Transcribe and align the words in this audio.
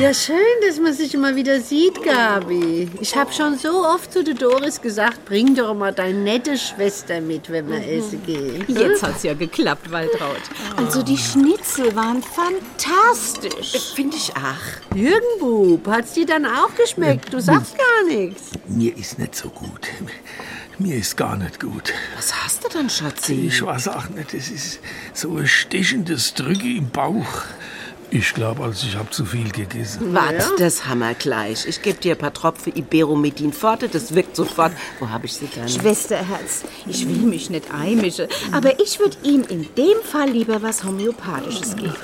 Ja, 0.00 0.14
schön, 0.14 0.36
dass 0.66 0.80
man 0.80 0.94
sich 0.94 1.12
immer 1.12 1.36
wieder 1.36 1.60
sieht, 1.60 2.02
Gabi. 2.02 2.88
Ich 3.02 3.14
habe 3.14 3.30
schon 3.34 3.58
so 3.58 3.84
oft 3.84 4.10
zu 4.10 4.24
der 4.24 4.32
Doris 4.32 4.80
gesagt, 4.80 5.26
bring 5.26 5.54
doch 5.54 5.74
mal 5.74 5.92
deine 5.92 6.18
nette 6.18 6.56
Schwester 6.56 7.20
mit, 7.20 7.50
wenn 7.50 7.68
wir 7.68 7.86
essen 7.86 8.24
gehen. 8.24 8.64
Jetzt 8.66 9.02
hat's 9.02 9.24
ja 9.24 9.34
geklappt, 9.34 9.90
Waltraud. 9.90 10.40
Also 10.78 11.02
die 11.02 11.18
Schnitzel 11.18 11.94
waren 11.94 12.22
fantastisch. 12.22 13.92
Finde 13.94 14.16
ich 14.16 14.32
ach. 14.34 14.96
Jürgen 14.96 15.38
Bub, 15.38 15.86
hat's 15.86 16.14
dir 16.14 16.24
dann 16.24 16.46
auch 16.46 16.74
geschmeckt? 16.76 17.30
Du 17.30 17.38
sagst 17.38 17.76
gar 17.76 18.08
nichts. 18.08 18.52
Mir 18.68 18.96
ist 18.96 19.18
nicht 19.18 19.34
so 19.34 19.50
gut. 19.50 19.86
Mir 20.78 20.96
ist 20.96 21.14
gar 21.18 21.36
nicht 21.36 21.60
gut. 21.60 21.92
Was 22.16 22.32
hast 22.42 22.64
du 22.64 22.70
denn, 22.70 22.88
Schatzi? 22.88 23.48
Ich 23.48 23.60
weiß 23.60 23.88
auch 23.88 24.08
nicht, 24.08 24.32
es 24.32 24.50
ist 24.50 24.80
so 25.12 25.36
ein 25.36 25.46
stechendes 25.46 26.32
Drücke 26.32 26.74
im 26.74 26.88
Bauch. 26.88 27.44
Ich 28.12 28.34
glaube, 28.34 28.64
also 28.64 28.88
ich 28.88 28.96
habe 28.96 29.08
zu 29.10 29.24
viel 29.24 29.50
gegessen. 29.52 30.12
Warte, 30.12 30.50
das 30.58 30.86
haben 30.86 30.98
wir 30.98 31.14
gleich. 31.14 31.64
Ich 31.66 31.80
gebe 31.80 32.00
dir 32.00 32.16
ein 32.16 32.18
paar 32.18 32.34
Tropfen 32.34 32.74
Iberomedin 32.74 33.52
Forte, 33.52 33.88
das 33.88 34.14
wirkt 34.16 34.34
sofort. 34.34 34.72
Wo 34.98 35.08
habe 35.08 35.26
ich 35.26 35.34
sie 35.34 35.46
denn? 35.46 35.68
Schwesterherz, 35.68 36.62
ich 36.86 37.06
will 37.06 37.18
mich 37.18 37.50
nicht 37.50 37.72
einmischen, 37.72 38.26
aber 38.50 38.80
ich 38.80 38.98
würde 38.98 39.16
ihm 39.22 39.44
in 39.48 39.68
dem 39.76 40.02
Fall 40.02 40.28
lieber 40.28 40.60
was 40.60 40.82
Homöopathisches 40.82 41.76
geben. 41.76 41.94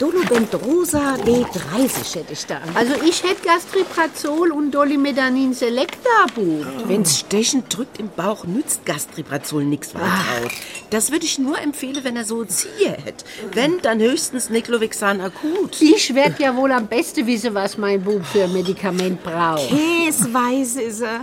Dolobendrosa 0.00 1.14
D30 1.24 2.16
hätte 2.16 2.32
ich 2.32 2.46
da. 2.46 2.60
Also 2.74 2.94
ich 3.06 3.22
hätte 3.22 3.44
Gastriprazol 3.44 4.50
und 4.50 4.72
Dolimedanin 4.72 5.54
Selecta, 5.54 6.26
Bub. 6.34 6.66
Wenn's 6.88 7.20
Stechen 7.20 7.62
drückt 7.68 8.00
im 8.00 8.08
Bauch, 8.08 8.44
nützt 8.44 8.84
Gastriprazol 8.84 9.64
nix, 9.64 9.94
Waltraud. 9.94 10.50
Das 10.90 11.12
würde 11.12 11.26
ich 11.26 11.38
nur 11.38 11.60
empfehlen, 11.60 12.02
wenn 12.02 12.16
er 12.16 12.24
so 12.24 12.44
Ziehe 12.44 12.90
hätte. 13.04 13.24
Wenn, 13.52 13.80
dann 13.82 14.00
höchstens 14.00 14.50
Niclovexan 14.50 15.20
akut. 15.20 15.43
Ich 15.80 16.14
werd 16.14 16.38
ja 16.38 16.54
wohl 16.56 16.72
am 16.72 16.86
besten 16.86 17.26
wissen, 17.26 17.54
was 17.54 17.76
mein 17.76 18.02
Bub 18.02 18.24
für 18.24 18.44
ein 18.44 18.52
Medikament 18.52 19.22
braucht. 19.22 19.68
Käsweise 19.68 20.82
ist 20.82 21.00
er. 21.00 21.20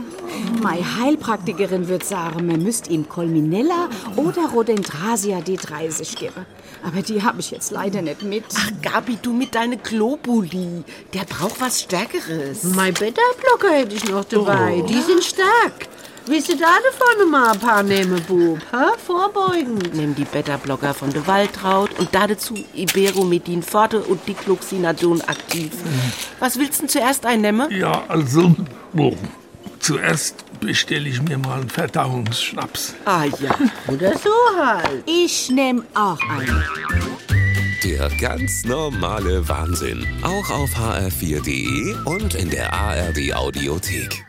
Meine 0.62 0.84
Heilpraktikerin 1.00 1.88
würde 1.88 2.06
sagen, 2.06 2.46
man 2.46 2.62
müsste 2.62 2.92
ihm 2.92 3.08
Colminella 3.08 3.90
oder 4.16 4.48
Rodendrasia 4.50 5.40
D30 5.40 6.18
geben. 6.18 6.46
Aber 6.84 7.02
die 7.02 7.22
habe 7.22 7.40
ich 7.40 7.52
jetzt 7.52 7.72
leider 7.72 8.02
nicht 8.02 8.24
mit. 8.24 8.44
Ach, 8.56 8.72
Gabi, 8.82 9.18
du 9.22 9.34
mit 9.34 9.54
deiner 9.54 9.78
Globuli. 9.78 10.84
Der 11.14 11.26
braucht 11.26 11.62
was 11.62 11.82
Stärkeres. 11.82 12.64
Mein 12.64 12.94
Beta-Blocker 12.94 13.72
hätte 13.74 13.96
ich 13.96 14.06
noch 14.10 14.26
dabei. 14.26 14.84
Die 14.88 15.02
sind 15.02 15.24
stark. 15.24 15.88
Willst 16.28 16.50
du 16.50 16.56
da 16.56 16.68
davon 16.84 17.32
mal 17.32 17.52
ein 17.54 17.60
paar 17.60 17.82
nehmen, 17.82 18.22
Bub? 18.28 18.60
Ha? 18.72 18.94
Vorbeugend. 19.04 19.94
Nimm 19.96 20.14
die 20.14 20.24
Beta-Blocker 20.26 20.94
von 20.94 21.12
der 21.12 21.26
Waltraud 21.26 21.98
und 21.98 22.14
da 22.14 22.28
dazu 22.28 22.54
Iberomedin 22.74 23.64
Forte 23.64 24.02
und 24.02 24.28
Dicloxinadon 24.28 25.22
aktiv. 25.22 25.72
Was 26.40 26.60
willst 26.60 26.78
du 26.78 26.82
denn 26.82 26.90
zuerst 26.90 27.26
einnehmen? 27.26 27.72
Ja, 27.72 28.04
also, 28.08 28.56
oh, 28.96 29.14
zuerst 29.80 30.46
bestelle 30.60 31.10
ich 31.10 31.22
mir 31.24 31.40
mal 31.40 31.62
einen 31.62 31.70
Verdauungsschnaps. 31.70 32.94
Ah 33.06 33.26
ja. 33.40 33.56
Oder 33.88 34.16
so 34.18 34.30
halt. 34.58 35.04
Ich 35.08 35.50
nehme 35.50 35.84
auch 35.96 36.20
einen. 36.30 36.64
Der 37.84 38.10
ganz 38.22 38.64
normale 38.64 39.48
Wahnsinn. 39.50 40.06
Auch 40.22 40.52
auf 40.52 40.70
hr4.de 40.76 41.96
und 42.06 42.36
in 42.36 42.52
der 42.52 42.72
ARD 42.72 43.34
Audiothek. 43.34 44.24